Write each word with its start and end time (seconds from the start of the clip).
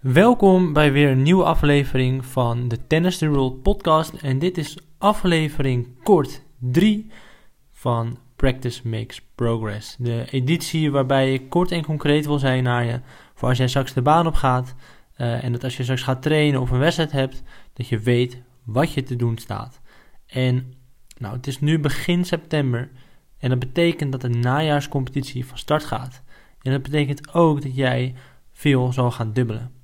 Welkom 0.00 0.72
bij 0.72 0.92
weer 0.92 1.10
een 1.10 1.22
nieuwe 1.22 1.44
aflevering 1.44 2.26
van 2.26 2.68
de 2.68 2.86
Tennis 2.86 3.18
the 3.18 3.28
World 3.28 3.62
podcast. 3.62 4.12
En 4.12 4.38
dit 4.38 4.58
is 4.58 4.78
aflevering 4.98 6.02
kort 6.02 6.42
3 6.58 7.10
van 7.72 8.18
Practice 8.36 8.88
Makes 8.88 9.22
Progress. 9.34 9.96
De 9.98 10.24
editie 10.30 10.90
waarbij 10.90 11.32
ik 11.32 11.48
kort 11.48 11.72
en 11.72 11.84
concreet 11.84 12.26
wil 12.26 12.38
zijn 12.38 12.62
naar 12.62 12.84
je 12.84 13.00
voor 13.34 13.48
als 13.48 13.58
jij 13.58 13.68
straks 13.68 13.92
de 13.92 14.02
baan 14.02 14.26
op 14.26 14.34
gaat. 14.34 14.74
Uh, 15.16 15.44
en 15.44 15.52
dat 15.52 15.64
als 15.64 15.76
je 15.76 15.82
straks 15.82 16.02
gaat 16.02 16.22
trainen 16.22 16.60
of 16.60 16.70
een 16.70 16.78
wedstrijd 16.78 17.12
hebt, 17.12 17.42
dat 17.72 17.88
je 17.88 17.98
weet 17.98 18.42
wat 18.64 18.92
je 18.92 19.02
te 19.02 19.16
doen 19.16 19.38
staat. 19.38 19.80
En 20.26 20.72
nou, 21.16 21.36
het 21.36 21.46
is 21.46 21.60
nu 21.60 21.78
begin 21.78 22.24
september 22.24 22.90
en 23.38 23.48
dat 23.48 23.58
betekent 23.58 24.12
dat 24.12 24.20
de 24.20 24.28
najaarscompetitie 24.28 25.46
van 25.46 25.58
start 25.58 25.84
gaat. 25.84 26.22
En 26.62 26.72
dat 26.72 26.82
betekent 26.82 27.34
ook 27.34 27.62
dat 27.62 27.76
jij 27.76 28.14
veel 28.52 28.92
zal 28.92 29.10
gaan 29.10 29.32
dubbelen. 29.32 29.76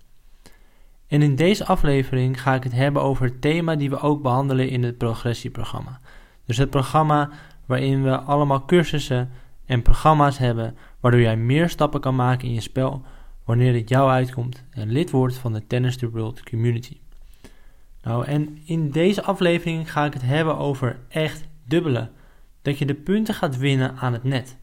En 1.06 1.22
in 1.22 1.36
deze 1.36 1.66
aflevering 1.66 2.40
ga 2.40 2.54
ik 2.54 2.62
het 2.62 2.72
hebben 2.72 3.02
over 3.02 3.24
het 3.24 3.40
thema 3.40 3.76
die 3.76 3.90
we 3.90 4.00
ook 4.00 4.22
behandelen 4.22 4.68
in 4.68 4.82
het 4.82 4.98
progressieprogramma. 4.98 6.00
Dus 6.46 6.56
het 6.56 6.70
programma 6.70 7.30
waarin 7.66 8.02
we 8.02 8.18
allemaal 8.18 8.64
cursussen 8.64 9.30
en 9.66 9.82
programma's 9.82 10.38
hebben 10.38 10.76
waardoor 11.00 11.20
jij 11.20 11.36
meer 11.36 11.68
stappen 11.68 12.00
kan 12.00 12.14
maken 12.14 12.48
in 12.48 12.54
je 12.54 12.60
spel 12.60 13.02
wanneer 13.44 13.74
het 13.74 13.88
jou 13.88 14.10
uitkomt 14.10 14.64
en 14.70 14.92
lid 14.92 15.10
wordt 15.10 15.36
van 15.36 15.52
de 15.52 15.66
Tennis 15.66 15.96
the 15.96 16.10
World 16.10 16.42
community. 16.42 16.96
Nou, 18.02 18.24
en 18.24 18.58
in 18.64 18.90
deze 18.90 19.22
aflevering 19.22 19.92
ga 19.92 20.04
ik 20.04 20.12
het 20.12 20.22
hebben 20.22 20.58
over 20.58 20.98
echt 21.08 21.48
dubbelen. 21.66 22.10
Dat 22.62 22.78
je 22.78 22.86
de 22.86 22.94
punten 22.94 23.34
gaat 23.34 23.58
winnen 23.58 23.96
aan 23.96 24.12
het 24.12 24.24
net. 24.24 24.56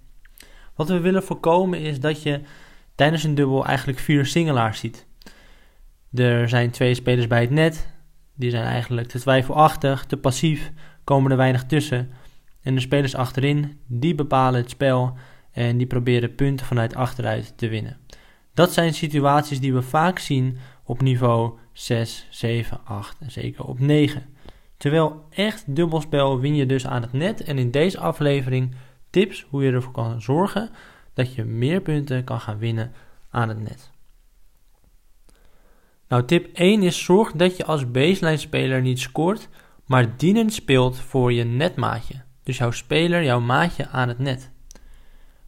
Wat 0.75 0.87
we 0.87 0.99
willen 0.99 1.23
voorkomen 1.23 1.79
is 1.79 1.99
dat 1.99 2.23
je 2.23 2.41
tijdens 2.95 3.23
een 3.23 3.35
dubbel 3.35 3.65
eigenlijk 3.65 3.99
vier 3.99 4.25
singelaars 4.25 4.79
ziet. 4.79 5.07
Er 6.13 6.49
zijn 6.49 6.71
twee 6.71 6.93
spelers 6.93 7.27
bij 7.27 7.41
het 7.41 7.49
net. 7.49 7.87
Die 8.35 8.49
zijn 8.49 8.63
eigenlijk 8.63 9.07
te 9.07 9.19
twijfelachtig, 9.19 10.05
te 10.05 10.17
passief, 10.17 10.71
komen 11.03 11.31
er 11.31 11.37
weinig 11.37 11.65
tussen. 11.65 12.09
En 12.61 12.75
de 12.75 12.81
spelers 12.81 13.15
achterin, 13.15 13.79
die 13.87 14.15
bepalen 14.15 14.61
het 14.61 14.69
spel 14.69 15.17
en 15.51 15.77
die 15.77 15.87
proberen 15.87 16.35
punten 16.35 16.65
vanuit 16.65 16.95
achteruit 16.95 17.57
te 17.57 17.67
winnen. 17.67 17.97
Dat 18.53 18.73
zijn 18.73 18.93
situaties 18.93 19.59
die 19.59 19.73
we 19.73 19.81
vaak 19.81 20.19
zien 20.19 20.57
op 20.83 21.01
niveau 21.01 21.57
6, 21.73 22.27
7, 22.29 22.79
8 22.85 23.17
en 23.19 23.31
zeker 23.31 23.65
op 23.65 23.79
9. 23.79 24.25
Terwijl 24.77 25.25
echt 25.29 25.75
dubbelspel 25.75 26.39
win 26.39 26.55
je 26.55 26.65
dus 26.65 26.87
aan 26.87 27.01
het 27.01 27.13
net 27.13 27.43
en 27.43 27.57
in 27.57 27.71
deze 27.71 27.99
aflevering 27.99 28.75
tips 29.09 29.45
hoe 29.49 29.63
je 29.63 29.71
ervoor 29.71 29.91
kan 29.91 30.21
zorgen 30.21 30.69
dat 31.13 31.33
je 31.33 31.43
meer 31.43 31.81
punten 31.81 32.23
kan 32.23 32.39
gaan 32.39 32.57
winnen 32.57 32.91
aan 33.29 33.49
het 33.49 33.59
net. 33.59 33.90
Nou, 36.11 36.25
tip 36.25 36.49
1 36.53 36.83
is 36.83 37.03
zorg 37.03 37.31
dat 37.31 37.57
je 37.57 37.65
als 37.65 37.91
baseline 37.91 38.37
speler 38.37 38.81
niet 38.81 38.99
scoort, 38.99 39.49
maar 39.85 40.17
dienend 40.17 40.53
speelt 40.53 40.97
voor 40.97 41.33
je 41.33 41.43
netmaatje. 41.43 42.21
Dus 42.43 42.57
jouw 42.57 42.71
speler, 42.71 43.23
jouw 43.23 43.39
maatje 43.39 43.87
aan 43.87 44.07
het 44.07 44.19
net. 44.19 44.51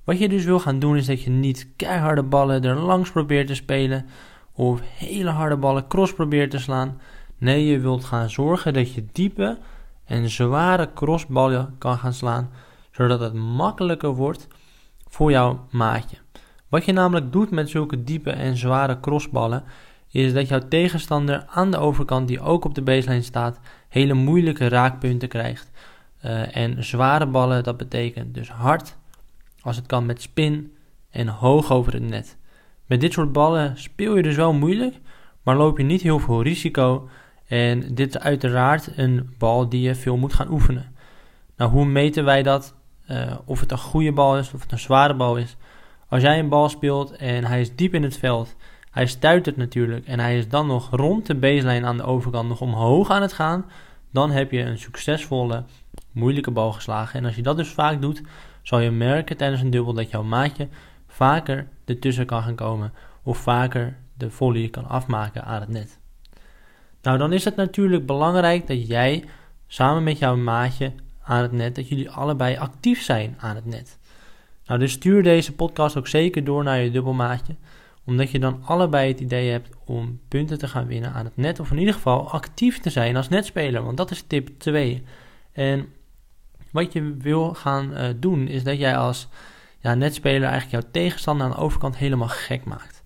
Wat 0.04 0.20
je 0.20 0.30
dus 0.30 0.46
wil 0.46 0.60
gaan 0.60 0.80
doen 0.80 0.98
is 0.98 1.06
dat 1.06 1.24
je 1.24 1.30
niet 1.30 1.68
keiharde 1.76 2.24
ballen 2.24 2.64
er 2.64 2.76
langs 2.76 3.12
probeert 3.12 3.48
te 3.48 3.56
spelen 3.56 4.06
of 4.54 4.82
hele 4.84 5.30
harde 5.30 5.58
ballen 5.58 5.88
cross 5.88 6.14
probeert 6.14 6.52
te 6.52 6.60
slaan. 6.60 7.02
Nee, 7.38 7.66
je 7.66 7.80
wilt 7.80 8.06
gaan 8.06 8.30
zorgen 8.30 8.74
dat 8.74 8.94
je 8.94 9.06
diepe 9.12 9.58
en 10.06 10.30
zware 10.30 10.94
crossballen 10.94 11.76
kan 11.78 11.98
gaan 11.98 12.14
slaan, 12.14 12.50
zodat 12.92 13.20
het 13.20 13.34
makkelijker 13.34 14.16
wordt 14.16 14.48
voor 15.08 15.32
jouw 15.32 15.68
maatje. 15.72 16.18
Wat 16.70 16.86
je 16.86 16.94
namelijk 16.94 17.32
doet 17.32 17.52
met 17.52 17.70
zulke 17.70 18.04
diepe 18.04 18.32
en 18.32 18.58
zware 18.58 19.00
crossballen, 19.00 19.64
is 20.22 20.34
dat 20.34 20.48
jouw 20.48 20.68
tegenstander 20.68 21.46
aan 21.48 21.72
de 21.72 21.78
overkant, 21.78 22.28
die 22.28 22.40
ook 22.40 22.66
op 22.66 22.76
de 22.76 22.82
baseline 22.82 23.22
staat, 23.22 23.60
hele 23.90 24.14
moeilijke 24.14 24.68
raakpunten 24.68 25.28
krijgt. 25.28 25.72
Uh, 26.26 26.56
en 26.56 26.84
zware 26.84 27.26
ballen, 27.26 27.64
dat 27.64 27.78
betekent 27.78 28.34
dus 28.34 28.50
hard, 28.50 28.98
als 29.62 29.76
het 29.76 29.86
kan 29.86 30.06
met 30.06 30.22
spin 30.22 30.74
en 31.10 31.28
hoog 31.28 31.72
over 31.72 31.94
het 31.94 32.10
net. 32.10 32.38
Met 32.86 33.02
dit 33.02 33.14
soort 33.14 33.32
ballen 33.32 33.78
speel 33.78 34.16
je 34.16 34.24
dus 34.24 34.36
wel 34.36 34.54
moeilijk, 34.54 35.00
maar 35.44 35.56
loop 35.56 35.78
je 35.78 35.84
niet 35.84 36.02
heel 36.02 36.20
veel 36.20 36.42
risico. 36.42 37.10
En 37.48 37.96
dit 37.96 38.16
is 38.16 38.22
uiteraard 38.22 38.98
een 38.98 39.36
bal 39.38 39.70
die 39.70 39.82
je 39.82 39.96
veel 39.96 40.18
moet 40.18 40.34
gaan 40.34 40.52
oefenen. 40.52 40.96
Nou, 41.58 41.72
hoe 41.72 41.86
meten 41.86 42.26
wij 42.26 42.44
dat? 42.44 42.76
Uh, 43.12 43.38
of 43.46 43.60
het 43.60 43.72
een 43.72 43.78
goede 43.78 44.12
bal 44.12 44.38
is 44.38 44.54
of 44.54 44.62
het 44.62 44.72
een 44.72 44.80
zware 44.80 45.16
bal 45.16 45.38
is. 45.38 45.58
Als 46.08 46.22
jij 46.22 46.40
een 46.40 46.50
bal 46.50 46.70
speelt 46.70 47.12
en 47.12 47.46
hij 47.46 47.62
is 47.62 47.76
diep 47.76 47.94
in 47.94 48.04
het 48.04 48.18
veld 48.18 48.56
hij 48.94 49.06
stuitert 49.06 49.58
natuurlijk 49.58 50.08
en 50.08 50.20
hij 50.20 50.38
is 50.38 50.48
dan 50.48 50.68
nog 50.68 50.90
rond 50.92 51.26
de 51.26 51.36
baseline 51.36 51.86
aan 51.86 51.98
de 51.98 52.04
overkant 52.04 52.50
nog 52.50 52.62
omhoog 52.62 53.10
aan 53.10 53.22
het 53.22 53.34
gaan. 53.34 53.66
Dan 54.12 54.32
heb 54.32 54.52
je 54.52 54.60
een 54.60 54.78
succesvolle, 54.78 55.64
moeilijke 56.12 56.52
bal 56.52 56.72
geslagen. 56.72 57.20
En 57.20 57.26
als 57.26 57.36
je 57.36 57.42
dat 57.42 57.58
dus 57.58 57.70
vaak 57.70 58.02
doet, 58.02 58.22
zal 58.62 58.80
je 58.80 58.92
merken 58.92 59.38
tijdens 59.38 59.62
een 59.62 59.70
dubbel 59.70 59.94
dat 59.94 60.10
jouw 60.10 60.24
maatje 60.24 60.68
vaker 61.08 61.68
ertussen 61.86 62.26
kan 62.26 62.44
gaan 62.44 62.56
komen. 62.56 62.94
Of 63.24 63.38
vaker 63.38 63.98
de 64.18 64.30
volley 64.30 64.70
kan 64.70 64.88
afmaken 64.88 65.44
aan 65.44 65.62
het 65.62 65.70
net. 65.70 66.00
Nou, 67.02 67.18
dan 67.18 67.34
is 67.34 67.46
het 67.46 67.56
natuurlijk 67.56 68.06
belangrijk 68.06 68.68
dat 68.68 68.88
jij 68.88 69.26
samen 69.68 70.04
met 70.04 70.20
jouw 70.20 70.36
maatje 70.36 70.92
aan 71.24 71.42
het 71.42 71.52
net, 71.52 71.76
dat 71.76 71.88
jullie 71.88 72.10
allebei 72.10 72.58
actief 72.58 73.02
zijn 73.02 73.36
aan 73.40 73.56
het 73.56 73.66
net. 73.66 73.98
Nou, 74.66 74.80
dus 74.80 74.92
stuur 74.92 75.24
deze 75.24 75.54
podcast 75.54 75.98
ook 75.98 76.08
zeker 76.08 76.44
door 76.44 76.64
naar 76.64 76.80
je 76.80 76.92
dubbelmaatje 76.92 77.56
omdat 78.06 78.32
je 78.32 78.40
dan 78.40 78.62
allebei 78.66 79.12
het 79.12 79.20
idee 79.20 79.52
hebt 79.52 79.70
om 79.86 80.20
punten 80.28 80.58
te 80.58 80.68
gaan 80.68 80.88
winnen 80.88 81.14
aan 81.14 81.26
het 81.26 81.38
net. 81.38 81.60
Of 81.60 81.72
in 81.72 81.78
ieder 81.78 81.94
geval 81.94 82.32
actief 82.32 82.80
te 82.80 82.90
zijn 82.90 83.16
als 83.16 83.30
netspeler. 83.30 83.84
Want 83.84 83.98
dat 83.98 84.12
is 84.12 84.24
tip 84.28 84.50
2. 84.58 85.04
En 85.52 85.88
wat 86.72 86.94
je 86.94 87.16
wil 87.18 87.54
gaan 87.54 87.92
uh, 87.92 88.08
doen 88.16 88.48
is 88.48 88.64
dat 88.64 88.78
jij 88.78 88.98
als 88.98 89.28
ja, 89.80 89.94
netspeler 89.94 90.50
eigenlijk 90.50 90.84
jouw 90.84 90.92
tegenstander 90.92 91.46
aan 91.46 91.52
de 91.52 91.58
overkant 91.58 91.98
helemaal 91.98 92.28
gek 92.28 92.66
maakt. 92.66 93.04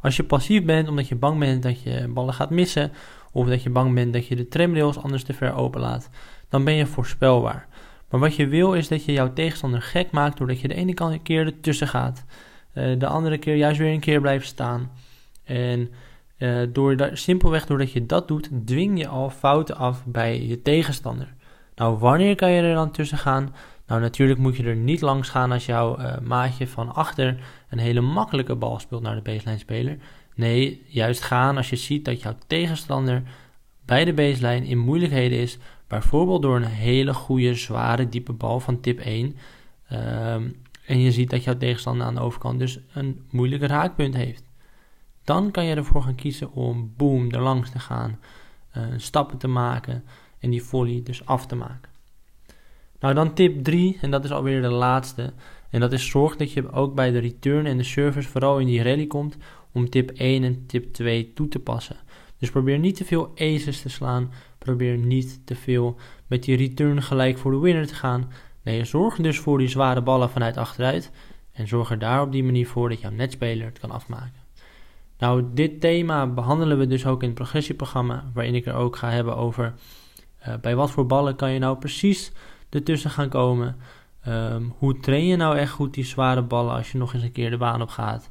Als 0.00 0.16
je 0.16 0.24
passief 0.24 0.64
bent 0.64 0.88
omdat 0.88 1.08
je 1.08 1.14
bang 1.14 1.38
bent 1.38 1.62
dat 1.62 1.82
je 1.82 2.08
ballen 2.08 2.34
gaat 2.34 2.50
missen. 2.50 2.92
Of 3.32 3.48
dat 3.48 3.62
je 3.62 3.70
bang 3.70 3.94
bent 3.94 4.12
dat 4.12 4.26
je 4.26 4.36
de 4.36 4.48
tramrails 4.48 4.98
anders 4.98 5.24
te 5.24 5.32
ver 5.32 5.54
openlaat. 5.54 6.10
Dan 6.48 6.64
ben 6.64 6.74
je 6.74 6.86
voorspelbaar. 6.86 7.68
Maar 8.10 8.20
wat 8.20 8.36
je 8.36 8.46
wil 8.46 8.74
is 8.74 8.88
dat 8.88 9.04
je 9.04 9.12
jouw 9.12 9.32
tegenstander 9.32 9.82
gek 9.82 10.10
maakt 10.10 10.38
doordat 10.38 10.60
je 10.60 10.68
de 10.68 10.74
ene 10.74 11.20
keer 11.22 11.46
ertussen 11.46 11.88
gaat. 11.88 12.24
Eh, 12.76 12.98
de 12.98 13.06
andere 13.06 13.38
keer 13.38 13.54
juist 13.54 13.78
weer 13.78 13.92
een 13.92 14.00
keer 14.00 14.20
blijven 14.20 14.46
staan. 14.46 14.90
En 15.44 15.90
uh, 16.38 16.62
door 16.72 16.96
da 16.96 17.14
simpelweg 17.14 17.66
doordat 17.66 17.92
je 17.92 18.06
dat 18.06 18.28
doet, 18.28 18.50
dwing 18.64 18.98
je 18.98 19.08
al 19.08 19.30
fouten 19.30 19.76
af 19.76 20.04
bij 20.04 20.46
je 20.46 20.62
tegenstander. 20.62 21.34
Nou, 21.74 21.98
wanneer 21.98 22.34
kan 22.34 22.50
je 22.50 22.62
er 22.62 22.74
dan 22.74 22.90
tussen 22.90 23.18
gaan? 23.18 23.54
Nou, 23.86 24.00
natuurlijk 24.00 24.38
moet 24.38 24.56
je 24.56 24.64
er 24.64 24.76
niet 24.76 25.00
langs 25.00 25.28
gaan 25.28 25.52
als 25.52 25.66
jouw 25.66 25.98
uh, 25.98 26.18
maatje 26.18 26.68
van 26.68 26.94
achter 26.94 27.38
een 27.70 27.78
hele 27.78 28.00
makkelijke 28.00 28.54
bal 28.54 28.78
speelt 28.78 29.02
naar 29.02 29.14
de 29.14 29.22
baseline 29.22 29.58
speler. 29.58 29.98
Nee, 30.34 30.84
juist 30.86 31.22
gaan 31.22 31.56
als 31.56 31.70
je 31.70 31.76
ziet 31.76 32.04
dat 32.04 32.22
jouw 32.22 32.36
tegenstander 32.46 33.22
bij 33.84 34.04
de 34.04 34.12
baseline 34.12 34.66
in 34.66 34.78
moeilijkheden 34.78 35.38
is. 35.38 35.58
Bijvoorbeeld 35.88 36.42
door 36.42 36.56
een 36.56 36.64
hele 36.64 37.14
goede, 37.14 37.54
zware, 37.54 38.08
diepe 38.08 38.32
bal 38.32 38.60
van 38.60 38.80
tip 38.80 38.98
1. 38.98 39.36
Um, 39.92 40.56
en 40.86 41.00
je 41.00 41.12
ziet 41.12 41.30
dat 41.30 41.44
jouw 41.44 41.56
tegenstander 41.56 42.06
aan 42.06 42.14
de 42.14 42.20
overkant 42.20 42.58
dus 42.58 42.78
een 42.92 43.20
moeilijke 43.30 43.66
raakpunt 43.66 44.14
heeft. 44.14 44.44
Dan 45.24 45.50
kan 45.50 45.64
je 45.64 45.74
ervoor 45.74 46.02
gaan 46.02 46.14
kiezen 46.14 46.52
om 46.52 46.92
boom 46.96 47.30
er 47.30 47.40
langs 47.40 47.70
te 47.70 47.78
gaan, 47.78 48.18
uh, 48.76 48.82
stappen 48.96 49.38
te 49.38 49.48
maken 49.48 50.04
en 50.38 50.50
die 50.50 50.62
volley 50.62 51.00
dus 51.04 51.26
af 51.26 51.46
te 51.46 51.56
maken. 51.56 51.90
Nou, 53.00 53.14
dan 53.14 53.34
tip 53.34 53.64
3, 53.64 53.98
en 54.00 54.10
dat 54.10 54.24
is 54.24 54.30
alweer 54.30 54.62
de 54.62 54.68
laatste. 54.68 55.32
En 55.70 55.80
dat 55.80 55.92
is 55.92 56.08
zorg 56.08 56.36
dat 56.36 56.52
je 56.52 56.70
ook 56.70 56.94
bij 56.94 57.10
de 57.10 57.18
return 57.18 57.66
en 57.66 57.76
de 57.76 57.82
service 57.82 58.28
vooral 58.28 58.58
in 58.58 58.66
die 58.66 58.82
rally 58.82 59.06
komt 59.06 59.36
om 59.72 59.90
tip 59.90 60.10
1 60.10 60.44
en 60.44 60.66
tip 60.66 60.92
2 60.92 61.32
toe 61.32 61.48
te 61.48 61.58
passen. 61.58 61.96
Dus 62.38 62.50
probeer 62.50 62.78
niet 62.78 62.96
te 62.96 63.04
veel 63.04 63.32
aces 63.34 63.80
te 63.82 63.88
slaan. 63.88 64.32
Probeer 64.58 64.96
niet 64.96 65.40
te 65.44 65.54
veel 65.54 65.96
met 66.26 66.42
die 66.42 66.56
return 66.56 67.02
gelijk 67.02 67.38
voor 67.38 67.50
de 67.50 67.58
winner 67.58 67.86
te 67.86 67.94
gaan. 67.94 68.30
Nee, 68.66 68.84
zorg 68.84 69.16
dus 69.16 69.38
voor 69.38 69.58
die 69.58 69.68
zware 69.68 70.02
ballen 70.02 70.30
vanuit 70.30 70.56
achteruit. 70.56 71.10
En 71.52 71.68
zorg 71.68 71.90
er 71.90 71.98
daar 71.98 72.22
op 72.22 72.32
die 72.32 72.44
manier 72.44 72.66
voor 72.68 72.88
dat 72.88 73.00
jouw 73.00 73.10
netspeler 73.10 73.66
het 73.66 73.78
kan 73.78 73.90
afmaken. 73.90 74.44
Nou, 75.18 75.44
dit 75.54 75.80
thema 75.80 76.26
behandelen 76.26 76.78
we 76.78 76.86
dus 76.86 77.06
ook 77.06 77.22
in 77.22 77.28
het 77.28 77.36
progressieprogramma, 77.36 78.30
waarin 78.34 78.54
ik 78.54 78.66
er 78.66 78.74
ook 78.74 78.96
ga 78.96 79.10
hebben 79.10 79.36
over 79.36 79.74
uh, 80.46 80.54
bij 80.60 80.76
wat 80.76 80.90
voor 80.90 81.06
ballen 81.06 81.36
kan 81.36 81.50
je 81.50 81.58
nou 81.58 81.78
precies 81.78 82.32
ertussen 82.70 83.10
gaan 83.10 83.28
komen. 83.28 83.76
Um, 84.28 84.74
hoe 84.78 84.98
train 85.00 85.26
je 85.26 85.36
nou 85.36 85.56
echt 85.56 85.72
goed 85.72 85.94
die 85.94 86.04
zware 86.04 86.42
ballen 86.42 86.74
als 86.74 86.92
je 86.92 86.98
nog 86.98 87.14
eens 87.14 87.22
een 87.22 87.32
keer 87.32 87.50
de 87.50 87.56
baan 87.56 87.82
op 87.82 87.88
gaat? 87.88 88.30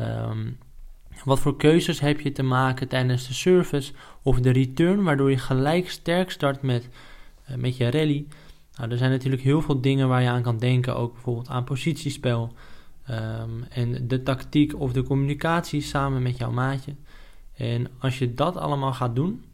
Um, 0.00 0.58
wat 1.24 1.40
voor 1.40 1.56
keuzes 1.56 2.00
heb 2.00 2.20
je 2.20 2.32
te 2.32 2.42
maken 2.42 2.88
tijdens 2.88 3.26
de 3.26 3.34
service 3.34 3.92
of 4.22 4.40
de 4.40 4.50
return, 4.50 5.02
waardoor 5.02 5.30
je 5.30 5.38
gelijk 5.38 5.90
sterk 5.90 6.30
start 6.30 6.62
met, 6.62 6.88
uh, 7.50 7.56
met 7.56 7.76
je 7.76 7.90
rally? 7.90 8.26
Nou, 8.78 8.90
er 8.90 8.98
zijn 8.98 9.10
natuurlijk 9.10 9.42
heel 9.42 9.62
veel 9.62 9.80
dingen 9.80 10.08
waar 10.08 10.22
je 10.22 10.28
aan 10.28 10.42
kan 10.42 10.58
denken, 10.58 10.96
ook 10.96 11.12
bijvoorbeeld 11.12 11.48
aan 11.48 11.64
positiespel 11.64 12.52
um, 13.10 13.64
en 13.68 14.08
de 14.08 14.22
tactiek 14.22 14.80
of 14.80 14.92
de 14.92 15.02
communicatie 15.02 15.80
samen 15.80 16.22
met 16.22 16.38
jouw 16.38 16.50
maatje. 16.50 16.94
En 17.56 17.88
als 17.98 18.18
je 18.18 18.34
dat 18.34 18.56
allemaal 18.56 18.92
gaat 18.92 19.14
doen, 19.16 19.44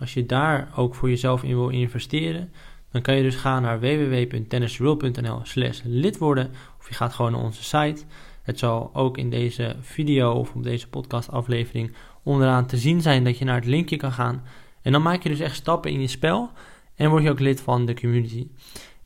als 0.00 0.14
je 0.14 0.26
daar 0.26 0.68
ook 0.76 0.94
voor 0.94 1.08
jezelf 1.08 1.42
in 1.42 1.56
wil 1.56 1.68
investeren, 1.68 2.52
dan 2.90 3.02
kan 3.02 3.16
je 3.16 3.22
dus 3.22 3.36
gaan 3.36 3.62
naar 3.62 3.80
www.tennisworld.nl 3.80 5.40
slash 5.42 5.80
lid 5.84 6.18
worden. 6.18 6.50
Of 6.78 6.88
je 6.88 6.94
gaat 6.94 7.14
gewoon 7.14 7.32
naar 7.32 7.42
onze 7.42 7.64
site. 7.64 8.04
Het 8.42 8.58
zal 8.58 8.90
ook 8.92 9.18
in 9.18 9.30
deze 9.30 9.76
video 9.80 10.32
of 10.32 10.54
op 10.54 10.62
deze 10.62 10.88
podcastaflevering 10.88 11.92
onderaan 12.22 12.66
te 12.66 12.76
zien 12.76 13.02
zijn 13.02 13.24
dat 13.24 13.38
je 13.38 13.44
naar 13.44 13.54
het 13.54 13.64
linkje 13.64 13.96
kan 13.96 14.12
gaan. 14.12 14.42
En 14.82 14.92
dan 14.92 15.02
maak 15.02 15.22
je 15.22 15.28
dus 15.28 15.40
echt 15.40 15.56
stappen 15.56 15.90
in 15.90 16.00
je 16.00 16.06
spel 16.06 16.50
en 16.98 17.10
word 17.10 17.22
je 17.22 17.30
ook 17.30 17.40
lid 17.40 17.60
van 17.60 17.86
de 17.86 17.94
community. 17.94 18.48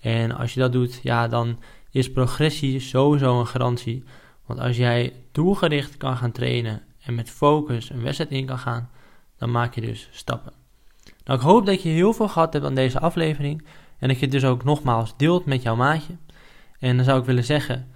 En 0.00 0.32
als 0.32 0.54
je 0.54 0.60
dat 0.60 0.72
doet, 0.72 1.00
ja, 1.02 1.28
dan 1.28 1.58
is 1.90 2.12
progressie 2.12 2.80
sowieso 2.80 3.40
een 3.40 3.46
garantie. 3.46 4.04
Want 4.46 4.60
als 4.60 4.76
jij 4.76 5.12
doelgericht 5.32 5.96
kan 5.96 6.16
gaan 6.16 6.32
trainen 6.32 6.82
en 7.00 7.14
met 7.14 7.30
focus 7.30 7.90
een 7.90 8.02
wedstrijd 8.02 8.30
in 8.30 8.46
kan 8.46 8.58
gaan, 8.58 8.90
dan 9.38 9.50
maak 9.50 9.74
je 9.74 9.80
dus 9.80 10.08
stappen. 10.12 10.52
Nou, 11.24 11.38
ik 11.38 11.44
hoop 11.44 11.66
dat 11.66 11.82
je 11.82 11.88
heel 11.88 12.12
veel 12.12 12.28
gehad 12.28 12.52
hebt 12.52 12.64
aan 12.64 12.74
deze 12.74 13.00
aflevering 13.00 13.66
en 13.98 14.08
dat 14.08 14.16
je 14.16 14.22
het 14.24 14.34
dus 14.34 14.44
ook 14.44 14.64
nogmaals 14.64 15.16
deelt 15.16 15.44
met 15.44 15.62
jouw 15.62 15.76
maatje. 15.76 16.16
En 16.78 16.96
dan 16.96 17.04
zou 17.04 17.20
ik 17.20 17.26
willen 17.26 17.44
zeggen, 17.44 17.88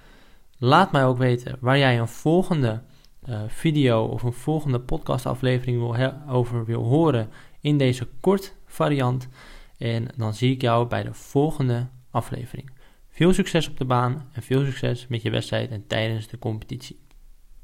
laat 0.58 0.92
mij 0.92 1.04
ook 1.04 1.18
weten 1.18 1.56
waar 1.60 1.78
jij 1.78 1.98
een 1.98 2.08
volgende 2.08 2.82
uh, 3.28 3.40
video 3.46 4.04
of 4.04 4.22
een 4.22 4.32
volgende 4.32 4.80
podcastaflevering 4.80 5.78
wil 5.78 6.12
over 6.28 6.64
wil 6.64 6.82
horen 6.82 7.30
in 7.60 7.78
deze 7.78 8.08
kort 8.20 8.54
variant. 8.66 9.28
En 9.78 10.08
dan 10.16 10.34
zie 10.34 10.52
ik 10.52 10.60
jou 10.60 10.88
bij 10.88 11.02
de 11.02 11.14
volgende 11.14 11.88
aflevering. 12.10 12.70
Veel 13.08 13.32
succes 13.32 13.68
op 13.68 13.78
de 13.78 13.84
baan 13.84 14.28
en 14.32 14.42
veel 14.42 14.64
succes 14.64 15.06
met 15.06 15.22
je 15.22 15.30
wedstrijd 15.30 15.70
en 15.70 15.86
tijdens 15.86 16.28
de 16.28 16.38
competitie. 16.38 17.05